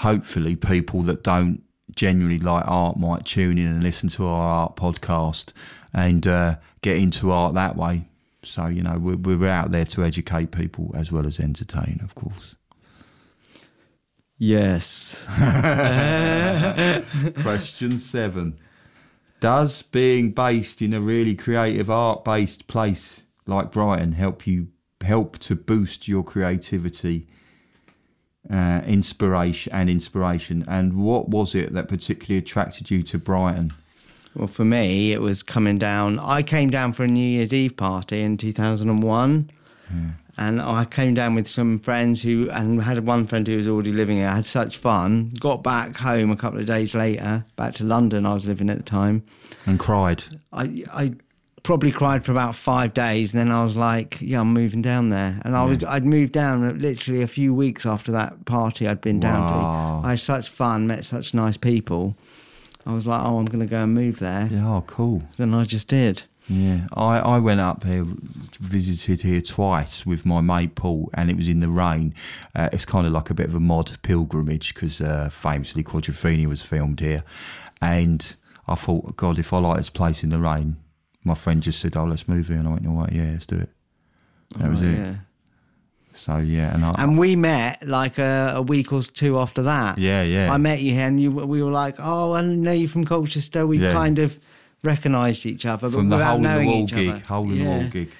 hopefully, 0.00 0.54
people 0.56 1.02
that 1.02 1.24
don't 1.24 1.62
genuinely 1.94 2.38
like 2.38 2.64
art 2.68 2.96
might 2.96 3.24
tune 3.24 3.58
in 3.58 3.66
and 3.66 3.82
listen 3.82 4.08
to 4.10 4.24
our 4.26 4.42
art 4.62 4.76
podcast 4.76 5.52
and 5.92 6.26
uh, 6.28 6.56
get 6.82 6.96
into 6.96 7.32
art 7.32 7.54
that 7.54 7.76
way. 7.76 8.06
So 8.46 8.66
you 8.66 8.82
know, 8.82 8.98
we're, 8.98 9.16
we're 9.16 9.48
out 9.48 9.70
there 9.70 9.84
to 9.86 10.04
educate 10.04 10.50
people 10.50 10.90
as 10.94 11.12
well 11.12 11.26
as 11.26 11.40
entertain, 11.40 12.00
of 12.02 12.14
course. 12.14 12.56
Yes. 14.38 15.24
Question 17.42 17.98
seven: 17.98 18.58
Does 19.40 19.82
being 19.82 20.32
based 20.32 20.82
in 20.82 20.92
a 20.92 21.00
really 21.00 21.34
creative, 21.34 21.90
art-based 21.90 22.66
place 22.66 23.22
like 23.46 23.72
Brighton 23.72 24.12
help 24.12 24.46
you 24.46 24.68
help 25.02 25.38
to 25.38 25.54
boost 25.54 26.08
your 26.08 26.22
creativity, 26.22 27.26
uh, 28.50 28.82
inspiration, 28.86 29.72
and 29.72 29.88
inspiration? 29.88 30.64
And 30.68 31.02
what 31.02 31.30
was 31.30 31.54
it 31.54 31.72
that 31.72 31.88
particularly 31.88 32.38
attracted 32.38 32.90
you 32.90 33.02
to 33.04 33.18
Brighton? 33.18 33.72
Well, 34.36 34.46
for 34.46 34.64
me, 34.64 35.12
it 35.12 35.20
was 35.22 35.42
coming 35.42 35.78
down. 35.78 36.18
I 36.18 36.42
came 36.42 36.68
down 36.68 36.92
for 36.92 37.04
a 37.04 37.08
New 37.08 37.26
Year's 37.26 37.54
Eve 37.54 37.76
party 37.76 38.20
in 38.20 38.36
2001. 38.36 39.50
Hmm. 39.88 40.08
And 40.38 40.60
I 40.60 40.84
came 40.84 41.14
down 41.14 41.34
with 41.34 41.46
some 41.48 41.78
friends 41.78 42.20
who, 42.22 42.50
and 42.50 42.82
had 42.82 43.06
one 43.06 43.26
friend 43.26 43.46
who 43.46 43.56
was 43.56 43.66
already 43.66 43.92
living 43.92 44.18
here. 44.18 44.28
I 44.28 44.34
had 44.36 44.44
such 44.44 44.76
fun. 44.76 45.30
Got 45.40 45.62
back 45.62 45.96
home 45.96 46.30
a 46.30 46.36
couple 46.36 46.60
of 46.60 46.66
days 46.66 46.94
later, 46.94 47.44
back 47.56 47.72
to 47.76 47.84
London. 47.84 48.26
I 48.26 48.34
was 48.34 48.46
living 48.46 48.68
at 48.68 48.76
the 48.76 48.82
time. 48.82 49.22
And 49.64 49.78
cried. 49.78 50.24
I, 50.52 50.84
I 50.92 51.12
probably 51.62 51.90
cried 51.90 52.22
for 52.22 52.32
about 52.32 52.54
five 52.54 52.92
days, 52.92 53.32
and 53.32 53.40
then 53.40 53.50
I 53.50 53.62
was 53.62 53.78
like, 53.78 54.18
"Yeah, 54.20 54.40
I'm 54.40 54.52
moving 54.52 54.82
down 54.82 55.08
there." 55.08 55.40
And 55.42 55.56
I 55.56 55.64
was, 55.64 55.82
I'd 55.82 56.04
moved 56.04 56.32
down 56.34 56.78
literally 56.78 57.22
a 57.22 57.26
few 57.26 57.54
weeks 57.54 57.86
after 57.86 58.12
that 58.12 58.44
party 58.44 58.86
I'd 58.86 59.00
been 59.00 59.18
down 59.20 59.40
Wow. 59.50 60.00
to. 60.02 60.06
I 60.06 60.10
had 60.10 60.20
such 60.20 60.50
fun, 60.50 60.86
met 60.86 61.06
such 61.06 61.32
nice 61.32 61.56
people. 61.56 62.14
I 62.86 62.92
was 62.92 63.06
like, 63.06 63.20
"Oh, 63.22 63.38
I'm 63.38 63.46
going 63.46 63.60
to 63.60 63.66
go 63.66 63.82
and 63.82 63.94
move 63.94 64.18
there." 64.20 64.48
Yeah, 64.50 64.68
oh, 64.76 64.84
cool. 64.86 65.22
Then 65.36 65.52
I 65.54 65.64
just 65.64 65.88
did. 65.88 66.22
Yeah, 66.48 66.86
I, 66.92 67.18
I 67.18 67.38
went 67.40 67.58
up 67.60 67.82
here, 67.82 68.04
visited 68.60 69.22
here 69.28 69.40
twice 69.40 70.06
with 70.06 70.24
my 70.24 70.40
mate 70.40 70.76
Paul, 70.76 71.10
and 71.12 71.28
it 71.28 71.36
was 71.36 71.48
in 71.48 71.58
the 71.58 71.68
rain. 71.68 72.14
Uh, 72.54 72.68
it's 72.72 72.84
kind 72.84 73.04
of 73.04 73.12
like 73.12 73.30
a 73.30 73.34
bit 73.34 73.46
of 73.46 73.54
a 73.56 73.60
mod 73.60 73.98
pilgrimage 74.02 74.72
because 74.72 75.00
uh, 75.00 75.28
famously 75.28 75.82
Quadrophenia 75.82 76.46
was 76.46 76.62
filmed 76.62 77.00
here. 77.00 77.24
And 77.82 78.36
I 78.68 78.76
thought, 78.76 79.16
God, 79.16 79.40
if 79.40 79.52
I 79.52 79.58
like 79.58 79.78
this 79.78 79.90
place 79.90 80.22
in 80.22 80.30
the 80.30 80.38
rain, 80.38 80.76
my 81.24 81.34
friend 81.34 81.62
just 81.62 81.80
said, 81.80 81.96
Oh, 81.96 82.04
let's 82.04 82.28
move 82.28 82.46
here. 82.46 82.58
And 82.58 82.68
I 82.68 82.72
went, 82.72 82.86
All 82.86 82.94
right, 82.94 83.12
yeah, 83.12 83.30
let's 83.32 83.46
do 83.46 83.56
it. 83.56 83.70
That 84.56 84.70
was 84.70 84.82
Oh, 84.84 84.86
it. 84.86 84.92
Yeah. 84.98 85.14
So, 86.16 86.38
yeah, 86.38 86.74
and 86.74 86.84
I. 86.84 86.94
And 86.98 87.18
we 87.18 87.36
met 87.36 87.86
like 87.86 88.18
a, 88.18 88.54
a 88.56 88.62
week 88.62 88.92
or 88.92 89.02
two 89.02 89.38
after 89.38 89.62
that. 89.62 89.98
yeah, 89.98 90.22
yeah. 90.22 90.52
I 90.52 90.56
met 90.56 90.80
you 90.80 90.92
here, 90.92 91.06
and 91.06 91.20
you, 91.20 91.30
we 91.30 91.62
were 91.62 91.70
like, 91.70 91.96
"Oh, 91.98 92.32
I 92.32 92.42
know 92.42 92.72
you 92.72 92.88
from 92.88 93.04
Colchester." 93.04 93.66
We 93.66 93.78
Yeah. 93.78 93.92
kind 93.92 94.18
of 94.18 94.38
recognised 94.82 95.46
each 95.46 95.66
other, 95.66 95.88
but 95.88 95.96
from 95.96 96.08
the 96.08 96.16
without 96.16 96.36
hole 96.36 96.46
in 96.46 96.60
the 96.60 96.66
wall 96.66 96.84
each 96.84 96.92
gig, 96.94 97.08
other. 97.10 97.20
hole 97.20 97.42
in 97.44 97.50
the 97.50 97.64
Yeah. 97.64 97.78
wall 97.78 97.88
gig. 97.88 98.10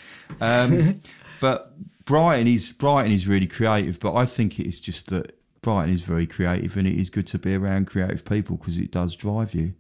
Um, 0.41 1.00
but 1.41 1.73
Brighton 2.05 2.47
is 2.49 2.73
Brighton 2.73 3.12
is 3.12 3.26
really 3.26 3.47
creative, 3.47 3.99
but 4.00 4.15
I 4.15 4.26
think 4.26 4.59
it 4.61 4.67
is 4.67 4.81
just 4.81 5.09
that 5.11 5.38
Brighton 5.62 5.93
is 5.93 6.00
very 6.00 6.26
creative, 6.26 6.76
and 6.76 6.87
it 6.87 6.95
is 6.95 7.11
good 7.11 7.26
to 7.29 7.38
be 7.38 7.55
around 7.55 7.87
creative 7.87 8.25
people 8.25 8.57
because 8.57 8.79
it 8.79 8.91
does 8.91 9.17
drive 9.17 9.55
you. 9.55 9.75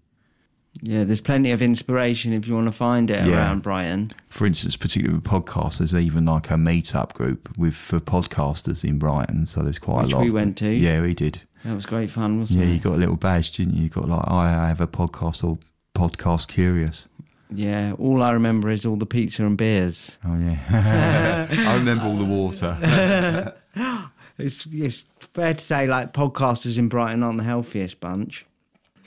Yeah, 0.82 1.04
there's 1.04 1.20
plenty 1.20 1.50
of 1.52 1.62
inspiration 1.62 2.32
if 2.32 2.46
you 2.46 2.54
want 2.54 2.66
to 2.66 2.72
find 2.72 3.10
it 3.10 3.26
Yeah. 3.26 3.34
around 3.36 3.62
Brighton. 3.62 4.12
For 4.28 4.46
instance, 4.46 4.76
particularly 4.76 5.14
with 5.18 5.24
podcasts, 5.24 5.78
there's 5.78 5.94
even 5.94 6.24
like 6.26 6.50
a 6.50 6.54
meetup 6.54 7.12
group 7.14 7.56
with 7.56 7.74
for 7.74 7.98
podcasters 8.00 8.84
in 8.84 8.98
Brighton. 8.98 9.46
So 9.46 9.62
there's 9.62 9.78
quite 9.78 10.04
Which 10.04 10.12
a 10.12 10.16
lot. 10.16 10.24
we 10.24 10.30
went 10.30 10.56
to. 10.58 10.70
Yeah, 10.70 11.00
we 11.00 11.14
did. 11.14 11.42
That 11.64 11.74
was 11.74 11.86
great 11.86 12.10
fun, 12.10 12.40
wasn't 12.40 12.60
Yeah, 12.60 12.66
it? 12.66 12.68
Yeah, 12.68 12.74
you 12.74 12.80
got 12.80 12.94
a 12.94 12.98
little 12.98 13.16
badge, 13.16 13.52
didn't 13.56 13.74
you? 13.74 13.84
You 13.84 13.88
got 13.88 14.08
like 14.08 14.28
I 14.28 14.68
have 14.68 14.80
a 14.80 14.86
podcast 14.86 15.42
or 15.42 15.58
podcast 15.94 16.48
curious. 16.48 17.08
Yeah, 17.50 17.92
all 17.98 18.22
I 18.22 18.32
remember 18.32 18.70
is 18.70 18.84
all 18.84 18.96
the 18.96 19.06
pizza 19.06 19.46
and 19.46 19.56
beers. 19.56 20.18
Oh 20.26 20.36
yeah, 20.38 21.46
I 21.50 21.74
remember 21.74 22.04
all 22.06 22.16
the 22.16 22.24
water. 22.24 23.54
It's, 24.38 24.66
it's 24.70 25.06
fair 25.32 25.54
to 25.54 25.64
say, 25.64 25.86
like, 25.86 26.12
podcasters 26.12 26.76
in 26.76 26.88
Brighton 26.88 27.22
aren't 27.22 27.38
the 27.38 27.44
healthiest 27.44 28.00
bunch. 28.00 28.44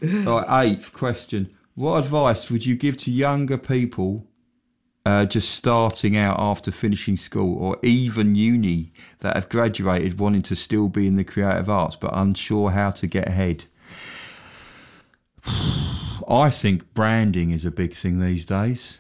Right, 0.02 0.66
eighth 0.66 0.92
question. 0.92 1.56
What 1.80 2.04
advice 2.04 2.52
would 2.52 2.66
you 2.66 2.76
give 2.76 2.98
to 2.98 3.10
younger 3.10 3.58
people 3.58 4.28
uh, 5.06 5.26
just 5.26 5.52
starting 5.52 6.18
out 6.18 6.36
after 6.38 6.72
finishing 6.72 7.16
school 7.16 7.58
or 7.58 7.78
even 7.82 8.36
uni 8.36 8.92
that 9.20 9.36
have 9.36 9.48
graduated 9.48 10.20
wanting 10.20 10.42
to 10.42 10.58
still 10.58 10.90
be 10.90 11.08
in 11.08 11.16
the 11.16 11.24
creative 11.24 11.70
arts 11.70 11.96
but 11.96 12.12
unsure 12.14 12.72
how 12.72 12.92
to 12.92 13.08
get 13.08 13.30
ahead? 13.30 13.64
I 16.28 16.50
think 16.50 16.94
branding 16.94 17.52
is 17.52 17.64
a 17.64 17.72
big 17.72 17.94
thing 17.96 18.20
these 18.20 18.46
days. 18.46 19.00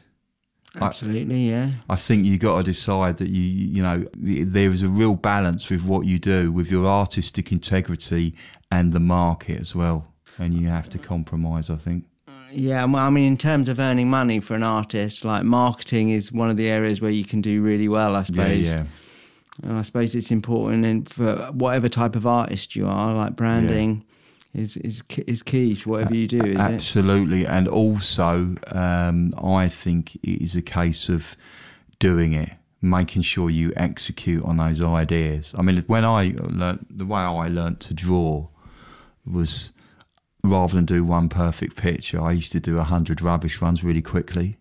Absolutely, 0.80 1.50
yeah. 1.50 1.72
I 1.90 1.98
think 1.98 2.26
you 2.26 2.38
got 2.38 2.60
to 2.60 2.64
decide 2.64 3.18
that 3.18 3.28
you 3.28 3.42
you 3.42 3.82
know 3.84 4.08
there 4.16 4.72
is 4.72 4.84
a 4.84 4.88
real 4.88 5.16
balance 5.16 5.70
with 5.70 5.84
what 5.84 6.06
you 6.06 6.18
do 6.18 6.54
with 6.54 6.72
your 6.72 6.86
artistic 6.86 7.52
integrity 7.52 8.36
and 8.72 8.94
the 8.94 9.02
market 9.02 9.60
as 9.60 9.76
well, 9.76 10.14
and 10.38 10.54
you 10.54 10.70
have 10.70 10.90
to 10.92 10.98
compromise. 10.98 11.70
I 11.70 11.76
think. 11.76 12.06
Yeah, 12.52 12.86
well, 12.86 13.06
I 13.06 13.10
mean, 13.10 13.28
in 13.28 13.38
terms 13.38 13.70
of 13.70 13.80
earning 13.80 14.10
money 14.10 14.40
for 14.40 14.56
an 14.56 14.64
artist, 14.64 15.24
like 15.26 15.44
marketing 15.44 16.10
is 16.10 16.32
one 16.32 16.50
of 16.50 16.58
the 16.58 16.68
areas 16.68 17.02
where 17.02 17.12
you 17.12 17.26
can 17.26 17.42
do 17.42 17.62
really 17.62 17.88
well, 17.88 18.16
I 18.16 18.24
suppose. 18.24 18.66
yeah. 18.66 18.86
And 19.62 19.74
I 19.74 19.82
suppose 19.82 20.16
it's 20.16 20.32
important 20.32 20.86
in, 20.86 21.04
for 21.04 21.36
whatever 21.52 21.90
type 21.90 22.16
of 22.16 22.26
artist 22.26 22.76
you 22.76 22.88
are, 22.88 23.14
like 23.14 23.36
branding 23.36 24.06
is, 24.54 24.78
is 24.78 25.04
is 25.28 25.44
key 25.44 25.76
to 25.76 25.90
whatever 25.90 26.16
you 26.16 26.28
do, 26.28 26.40
is 26.40 26.56
it? 26.56 26.60
Absolutely, 26.60 27.46
and 27.46 27.68
also 27.68 28.56
um, 28.68 29.34
I 29.38 29.68
think 29.68 30.16
it 30.16 30.42
is 30.42 30.56
a 30.56 30.62
case 30.62 31.10
of 31.10 31.36
doing 32.00 32.34
it, 32.34 32.52
making 32.82 33.22
sure 33.22 33.50
you 33.50 33.74
execute 33.76 34.44
on 34.44 34.58
those 34.58 34.82
ideas. 34.82 35.54
I 35.58 35.62
mean, 35.62 35.84
when 35.88 36.06
I 36.06 36.34
learned 36.38 36.86
the 36.90 37.06
way 37.06 37.22
I 37.22 37.48
learned 37.48 37.80
to 37.82 37.94
draw 37.94 38.48
was 39.26 39.72
rather 40.44 40.76
than 40.76 40.86
do 40.86 41.04
one 41.04 41.30
perfect 41.30 41.76
picture, 41.76 42.22
I 42.22 42.32
used 42.32 42.52
to 42.54 42.60
do 42.60 42.78
a 42.78 42.84
hundred 42.84 43.22
rubbish 43.22 43.60
ones 43.62 43.84
really 43.84 44.02
quickly. 44.02 44.58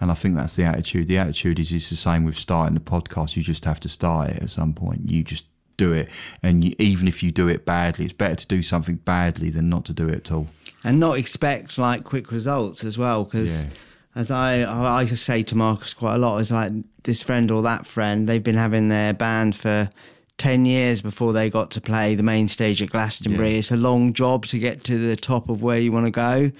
And 0.00 0.10
I 0.12 0.14
think 0.14 0.36
that's 0.36 0.54
the 0.56 0.62
attitude. 0.64 1.08
The 1.08 1.18
attitude 1.18 1.58
is, 1.58 1.72
is 1.72 1.90
the 1.90 1.96
same 1.96 2.24
with 2.24 2.36
starting 2.38 2.74
the 2.74 2.80
podcast. 2.80 3.34
You 3.36 3.42
just 3.42 3.64
have 3.64 3.80
to 3.80 3.88
start 3.88 4.30
it 4.30 4.42
at 4.44 4.50
some 4.50 4.72
point. 4.72 5.10
You 5.10 5.24
just 5.24 5.46
do 5.76 5.92
it. 5.92 6.08
And 6.42 6.64
you, 6.64 6.74
even 6.78 7.08
if 7.08 7.20
you 7.22 7.32
do 7.32 7.48
it 7.48 7.64
badly, 7.64 8.04
it's 8.04 8.14
better 8.14 8.36
to 8.36 8.46
do 8.46 8.62
something 8.62 8.96
badly 8.96 9.50
than 9.50 9.68
not 9.68 9.84
to 9.86 9.92
do 9.92 10.08
it 10.08 10.14
at 10.14 10.32
all. 10.32 10.46
and 10.84 11.00
not 11.00 11.18
expect 11.18 11.78
like 11.78 12.04
quick 12.04 12.30
results 12.30 12.84
as 12.84 12.96
well 12.96 13.24
because 13.24 13.64
Yeah. 13.64 13.70
as 14.14 14.30
I 14.30 14.62
I 15.00 15.04
say 15.06 15.42
to 15.42 15.56
Marcus 15.56 15.92
quite 15.94 16.14
a 16.14 16.18
lot 16.18 16.38
is 16.38 16.52
like 16.52 16.72
this 17.02 17.20
friend 17.20 17.50
or 17.50 17.62
that 17.62 17.84
friend 17.84 18.28
they've 18.28 18.42
been 18.44 18.56
having 18.56 18.88
their 18.88 19.12
band 19.12 19.56
for 19.56 19.90
10 20.38 20.64
years 20.66 21.02
before 21.02 21.32
they 21.32 21.50
got 21.50 21.70
to 21.72 21.80
play 21.80 22.14
the 22.14 22.22
main 22.22 22.48
stage 22.48 22.80
at 22.82 22.90
Glastonbury 22.90 23.52
Yeah. 23.52 23.58
it's 23.58 23.70
a 23.70 23.76
long 23.76 24.12
job 24.12 24.46
to 24.46 24.58
get 24.58 24.82
to 24.84 24.96
the 24.98 25.16
top 25.16 25.48
of 25.48 25.62
where 25.62 25.78
you 25.78 25.92
want 25.92 26.06
to 26.06 26.10
go 26.10 26.50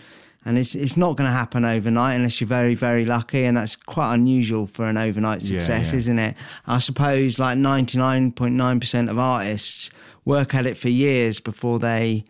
and 0.44 0.56
it's 0.58 0.74
it's 0.74 0.96
not 0.96 1.16
going 1.16 1.28
to 1.28 1.32
happen 1.32 1.64
overnight 1.64 2.14
unless 2.16 2.40
you're 2.40 2.48
very 2.48 2.74
very 2.74 3.04
lucky 3.04 3.44
and 3.44 3.56
that's 3.56 3.76
quite 3.76 4.14
unusual 4.14 4.66
for 4.66 4.86
an 4.86 4.96
overnight 4.96 5.42
Yeah, 5.42 5.58
success 5.60 5.92
yeah. 5.92 5.98
isn't 5.98 6.18
it 6.18 6.36
I 6.66 6.78
suppose 6.78 7.38
like 7.38 7.56
99.9% 7.58 9.10
of 9.10 9.18
artists 9.18 9.90
work 10.24 10.54
at 10.54 10.66
it 10.66 10.76
for 10.76 10.88
years 10.88 11.40
before 11.40 11.78
they 11.78 12.24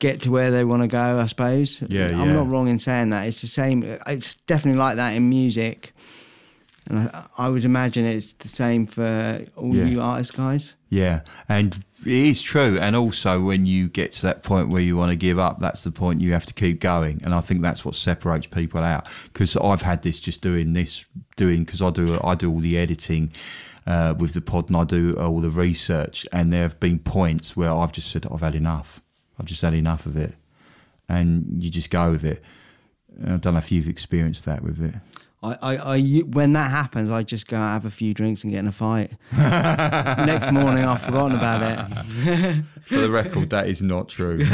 get 0.00 0.20
to 0.20 0.30
where 0.30 0.50
they 0.50 0.64
want 0.64 0.82
to 0.82 0.88
go, 0.88 1.18
I 1.20 1.26
suppose. 1.26 1.80
Yeah, 1.88 2.08
I'm 2.08 2.26
yeah. 2.28 2.32
not 2.34 2.48
wrong 2.48 2.66
in 2.68 2.78
saying 2.80 3.10
that. 3.10 3.26
It's 3.28 3.40
the 3.42 3.46
same. 3.46 3.82
It's 4.08 4.34
definitely 4.34 4.78
like 4.80 4.96
that 4.96 5.10
in 5.14 5.28
music. 5.28 5.94
And 6.86 6.98
I, 7.10 7.26
I 7.38 7.48
would 7.48 7.64
imagine 7.64 8.04
it's 8.04 8.32
the 8.34 8.48
same 8.48 8.86
for 8.86 9.44
all 9.56 9.74
Yeah. 9.74 9.84
you 9.86 10.00
artist 10.00 10.34
guys. 10.34 10.74
Yeah, 10.90 11.20
and 11.48 11.82
it 12.04 12.12
is 12.12 12.42
true. 12.42 12.78
And 12.78 12.94
also, 12.94 13.40
when 13.42 13.64
you 13.66 13.88
get 13.88 14.12
to 14.12 14.22
that 14.22 14.42
point 14.42 14.68
where 14.68 14.82
you 14.82 14.96
want 14.96 15.10
to 15.10 15.16
give 15.16 15.38
up, 15.38 15.58
that's 15.60 15.82
the 15.82 15.90
point 15.90 16.20
you 16.20 16.32
have 16.32 16.44
to 16.46 16.54
keep 16.54 16.80
going. 16.80 17.20
And 17.24 17.34
I 17.34 17.40
think 17.40 17.62
that's 17.62 17.84
what 17.84 17.94
separates 17.94 18.46
people 18.46 18.80
out. 18.82 19.06
Because 19.32 19.56
I've 19.56 19.82
had 19.82 20.02
this 20.02 20.20
just 20.20 20.42
doing 20.42 20.74
this, 20.74 21.06
doing 21.36 21.64
because 21.64 21.80
I 21.80 21.90
do 21.90 22.20
I 22.22 22.34
do 22.34 22.50
all 22.50 22.60
the 22.60 22.76
editing 22.76 23.32
uh, 23.86 24.14
with 24.18 24.34
the 24.34 24.40
pod 24.42 24.68
and 24.68 24.76
I 24.76 24.84
do 24.84 25.14
all 25.16 25.40
the 25.40 25.50
research. 25.50 26.26
And 26.32 26.52
there 26.52 26.62
have 26.62 26.78
been 26.78 26.98
points 26.98 27.56
where 27.56 27.70
I've 27.72 27.92
just 27.92 28.10
said 28.10 28.26
I've 28.30 28.40
had 28.42 28.54
enough. 28.54 29.00
I've 29.40 29.46
just 29.46 29.62
had 29.62 29.74
enough 29.74 30.04
of 30.06 30.16
it, 30.16 30.34
and 31.08 31.62
you 31.62 31.70
just 31.70 31.90
go 31.90 32.10
with 32.12 32.24
it. 32.24 32.42
I 33.26 33.36
don't 33.36 33.54
know 33.54 33.58
if 33.58 33.72
you've 33.72 33.88
experienced 33.88 34.44
that 34.44 34.62
with 34.62 34.80
it. 34.82 34.94
I, 35.44 35.58
I, 35.60 35.76
I, 35.96 36.00
when 36.20 36.54
that 36.54 36.70
happens, 36.70 37.10
I 37.10 37.22
just 37.22 37.46
go 37.48 37.58
out, 37.58 37.64
and 37.64 37.72
have 37.74 37.84
a 37.84 37.90
few 37.90 38.14
drinks 38.14 38.44
and 38.44 38.50
get 38.50 38.60
in 38.60 38.66
a 38.66 38.72
fight. 38.72 39.12
Next 39.36 40.50
morning, 40.50 40.84
I've 40.84 41.02
forgotten 41.02 41.36
about 41.36 41.62
it. 41.62 42.64
For 42.86 42.96
the 42.98 43.10
record, 43.10 43.50
that 43.50 43.68
is 43.68 43.82
not 43.82 44.08
true. 44.08 44.38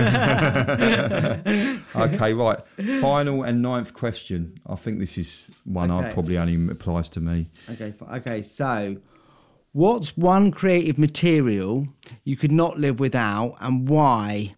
okay, 1.97 2.35
right. 2.35 2.59
Final 3.00 3.44
and 3.44 3.62
ninth 3.62 3.94
question. 3.94 4.59
I 4.66 4.75
think 4.75 4.99
this 4.99 5.16
is 5.16 5.47
one 5.64 5.92
I 5.92 6.00
Okay. 6.00 6.12
probably 6.12 6.38
only 6.38 6.73
applies 6.73 7.09
to 7.11 7.20
me. 7.20 7.50
Okay, 7.70 7.94
okay. 8.12 8.42
So, 8.42 8.97
what's 9.73 10.16
one 10.16 10.50
creative 10.50 10.99
material 10.99 11.87
you 12.25 12.37
could 12.37 12.52
not 12.52 12.78
live 12.78 12.99
without, 12.99 13.54
and 13.61 13.88
why, 13.88 14.54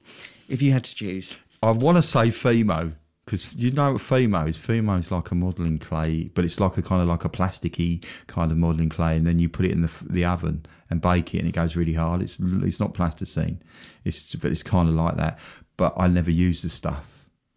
if 0.49 0.63
you 0.63 0.73
had 0.73 0.85
to 0.85 0.95
choose? 0.95 1.35
I 1.63 1.73
want 1.73 1.97
to 1.99 2.03
say 2.03 2.29
Fimo 2.29 2.95
because 3.25 3.55
you 3.55 3.71
know 3.71 3.93
what 3.93 4.03
Fimo 4.03 4.49
is. 4.49 4.59
Fimo 4.59 4.99
is 4.99 5.11
like 5.11 5.31
a 5.31 5.35
modelling 5.35 5.79
clay, 5.79 6.25
but 6.35 6.45
it's 6.45 6.59
like 6.59 6.77
a 6.77 6.83
kind 6.83 7.01
of 7.01 7.09
like 7.09 7.25
a 7.25 7.29
plasticky 7.29 8.05
kind 8.27 8.51
of 8.51 8.59
modelling 8.59 8.89
clay, 8.89 9.17
and 9.17 9.27
then 9.27 9.39
you 9.39 9.49
put 9.49 9.65
it 9.65 9.73
in 9.73 9.83
the 9.83 9.91
the 10.09 10.25
oven 10.25 10.67
and 10.91 11.01
bake 11.01 11.35
it, 11.35 11.39
and 11.39 11.49
it 11.49 11.53
goes 11.53 11.77
really 11.77 11.95
hard. 11.95 12.23
It's 12.23 12.39
it's 12.41 12.81
not 12.81 12.95
plasticine, 12.95 13.63
it's 14.05 14.35
but 14.35 14.51
it's 14.51 14.63
kind 14.63 14.89
of 14.89 14.95
like 14.95 15.17
that. 15.17 15.39
But 15.77 15.95
I 15.97 16.09
never 16.09 16.31
used 16.31 16.65
the 16.65 16.69
stuff, 16.69 17.05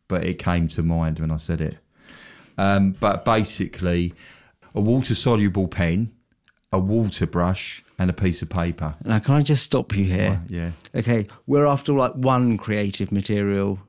but 0.08 0.24
it 0.24 0.36
came 0.36 0.68
to 0.70 0.84
mind 0.84 1.20
when 1.20 1.32
I 1.32 1.38
said 1.38 1.62
it. 1.62 1.78
Um, 2.58 2.92
but 2.92 3.26
basically, 3.26 4.14
a 4.74 4.82
water 4.82 5.16
soluble 5.16 5.68
pen, 5.68 6.14
a 6.72 6.80
water 6.80 7.28
brush, 7.28 7.84
and 7.98 8.10
a 8.10 8.14
piece 8.14 8.42
of 8.42 8.50
paper. 8.50 8.96
Now, 9.04 9.20
can 9.20 9.36
I 9.36 9.42
just 9.42 9.64
stop 9.64 9.96
you 9.96 10.06
here? 10.06 10.42
Yeah. 10.48 10.72
Okay, 10.94 11.26
we're 11.48 11.66
after 11.66 11.92
like 11.94 12.14
one 12.14 12.58
creative 12.58 13.12
material. 13.12 13.80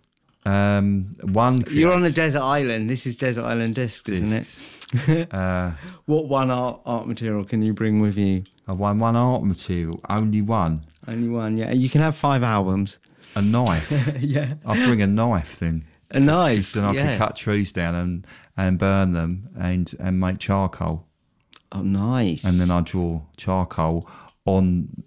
Um, 0.47 1.15
one. 1.23 1.65
You're 1.71 1.93
on 1.93 2.05
a 2.05 2.11
desert 2.11 2.43
island. 2.43 2.89
This 2.89 3.07
is 3.07 3.17
Desert 3.17 3.45
Island 3.45 3.75
Discs, 3.75 4.09
isn't 4.09 4.33
it? 4.33 5.35
Uh, 5.35 5.73
What 6.07 6.29
one 6.29 6.51
art 6.53 6.81
art 6.87 7.09
material 7.09 7.45
can 7.45 7.63
you 7.63 7.75
bring 7.75 8.01
with 8.01 8.17
you? 8.17 8.45
I 8.69 8.73
won 8.73 9.01
one 9.01 9.17
art 9.17 9.43
material, 9.43 10.01
only 10.09 10.43
one. 10.43 10.87
Only 11.09 11.29
one, 11.29 11.57
yeah. 11.57 11.73
You 11.73 11.89
can 11.89 12.01
have 12.01 12.17
five 12.17 12.43
albums. 12.43 12.99
A 13.35 13.43
knife. 13.43 13.91
yeah. 14.21 14.55
I'll 14.65 14.87
bring 14.87 15.03
a 15.03 15.07
knife 15.07 15.59
then. 15.59 15.85
A 16.11 16.21
knife. 16.21 16.73
Then 16.73 16.85
I 16.85 16.93
yeah. 16.93 17.07
can 17.07 17.19
cut 17.19 17.37
trees 17.37 17.73
down 17.73 17.95
and, 17.95 18.27
and 18.57 18.79
burn 18.79 19.13
them 19.13 19.49
and, 19.59 19.93
and 19.99 20.19
make 20.19 20.39
charcoal. 20.39 21.07
Oh, 21.73 21.83
nice. 21.83 22.45
And 22.45 22.61
then 22.61 22.71
I 22.71 22.81
draw 22.81 23.23
charcoal 23.37 24.09
on 24.47 25.05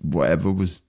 whatever 0.00 0.52
was 0.52 0.82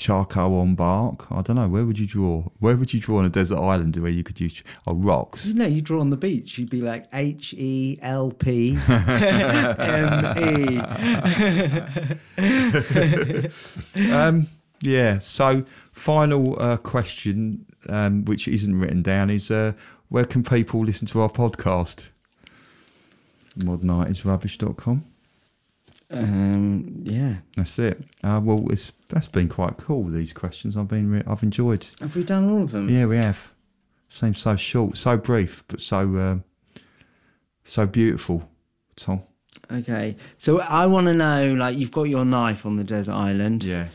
charcoal 0.00 0.58
on 0.58 0.74
bark. 0.74 1.30
I 1.30 1.42
don't 1.42 1.56
know. 1.56 1.68
Where 1.68 1.84
would 1.84 1.98
you 1.98 2.06
draw? 2.06 2.44
Where 2.58 2.76
would 2.76 2.92
you 2.92 3.00
draw 3.00 3.18
on 3.18 3.26
a 3.26 3.28
desert 3.28 3.58
island 3.58 3.96
where 3.96 4.10
you 4.10 4.24
could 4.24 4.40
use 4.40 4.62
oh 4.86 4.94
rocks? 4.94 5.46
You 5.46 5.54
know, 5.54 5.66
you 5.66 5.82
draw 5.82 6.00
on 6.00 6.10
the 6.10 6.16
beach, 6.16 6.58
you'd 6.58 6.70
be 6.70 6.80
like 6.80 7.06
H 7.12 7.54
E 7.56 7.98
L 8.02 8.32
P 8.32 8.78
M 8.88 10.38
E. 10.38 10.78
um, 14.10 14.48
yeah. 14.80 15.18
So, 15.18 15.64
final 15.92 16.60
uh, 16.60 16.78
question, 16.78 17.66
um, 17.88 18.24
which 18.24 18.48
isn't 18.48 18.78
written 18.78 19.02
down, 19.02 19.30
is 19.30 19.50
uh, 19.50 19.74
where 20.08 20.24
can 20.24 20.42
people 20.42 20.84
listen 20.84 21.06
to 21.08 21.20
our 21.20 21.30
podcast? 21.30 22.08
Modernartisrubbish.com. 23.58 25.04
Um, 26.10 27.02
yeah. 27.04 27.36
That's 27.56 27.78
it. 27.78 28.02
Uh, 28.22 28.40
well, 28.42 28.66
it's 28.70 28.92
that's 29.08 29.28
been 29.28 29.48
quite 29.48 29.76
cool. 29.76 30.04
These 30.04 30.32
questions 30.32 30.76
I've 30.76 30.88
been 30.88 31.10
re- 31.10 31.22
I've 31.26 31.42
enjoyed. 31.42 31.86
Have 32.00 32.16
we 32.16 32.24
done 32.24 32.50
all 32.50 32.62
of 32.62 32.72
them? 32.72 32.88
Yeah, 32.88 33.06
we 33.06 33.16
have. 33.16 33.50
Seems 34.08 34.40
so 34.40 34.56
short, 34.56 34.96
so 34.96 35.16
brief, 35.16 35.62
but 35.68 35.80
so 35.80 36.00
um, 36.16 36.44
so 37.64 37.86
beautiful. 37.86 38.48
Tom. 38.96 39.22
Okay. 39.72 40.16
So 40.38 40.60
I 40.60 40.86
want 40.86 41.06
to 41.06 41.14
know, 41.14 41.54
like, 41.54 41.78
you've 41.78 41.92
got 41.92 42.04
your 42.04 42.24
knife 42.24 42.66
on 42.66 42.76
the 42.76 42.84
desert 42.84 43.12
island. 43.12 43.62
Yeah. 43.62 43.88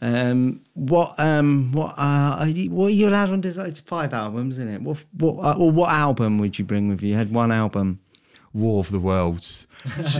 Um, 0.00 0.62
what 0.72 1.14
um, 1.20 1.70
what 1.72 1.98
uh, 1.98 2.36
are 2.40 2.48
you, 2.48 2.70
what 2.70 2.86
are 2.86 2.90
you 2.90 3.08
allowed 3.08 3.30
on 3.30 3.42
desert? 3.42 3.66
It's 3.66 3.80
five 3.80 4.14
albums, 4.14 4.56
isn't 4.56 4.72
it? 4.72 4.80
What 4.80 5.04
what 5.18 5.44
uh, 5.44 5.58
or 5.58 5.70
what 5.70 5.90
album 5.90 6.38
would 6.38 6.58
you 6.58 6.64
bring 6.64 6.88
with 6.88 7.02
you? 7.02 7.10
You 7.10 7.16
had 7.16 7.30
one 7.30 7.52
album. 7.52 8.00
War 8.54 8.80
of 8.80 8.90
the 8.90 8.98
Worlds. 9.00 9.66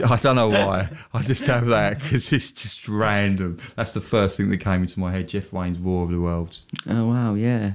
I 0.04 0.16
don't 0.16 0.34
know 0.36 0.48
why. 0.48 0.88
I 1.14 1.22
just 1.22 1.44
have 1.44 1.66
that 1.66 2.00
because 2.00 2.32
it's 2.32 2.50
just 2.50 2.88
random. 2.88 3.58
That's 3.76 3.92
the 3.94 4.00
first 4.00 4.36
thing 4.36 4.50
that 4.50 4.58
came 4.58 4.82
into 4.82 4.98
my 4.98 5.12
head. 5.12 5.28
Jeff 5.28 5.52
Wayne's 5.52 5.78
War 5.78 6.04
of 6.04 6.10
the 6.10 6.20
Worlds. 6.20 6.62
Oh 6.88 7.06
wow, 7.08 7.34
yeah. 7.34 7.74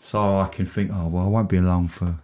So 0.00 0.38
I 0.38 0.48
can 0.48 0.66
think, 0.66 0.90
oh 0.94 1.08
well, 1.08 1.24
I 1.24 1.28
won't 1.28 1.48
be 1.48 1.56
along 1.56 1.88
for 1.88 2.18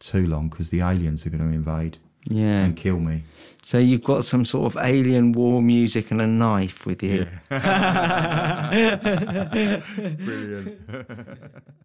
too 0.00 0.26
long 0.26 0.48
because 0.48 0.70
the 0.70 0.80
aliens 0.80 1.24
are 1.26 1.30
going 1.30 1.48
to 1.48 1.54
invade 1.54 1.98
Yeah. 2.24 2.64
and 2.64 2.76
kill 2.76 2.98
me. 2.98 3.22
So 3.62 3.78
you've 3.78 4.02
got 4.04 4.24
some 4.24 4.44
sort 4.44 4.66
of 4.74 4.82
alien 4.84 5.32
war 5.32 5.62
music 5.62 6.10
and 6.10 6.20
a 6.20 6.26
knife 6.26 6.84
with 6.84 7.02
you. 7.02 7.26
Brilliant. 10.18 10.80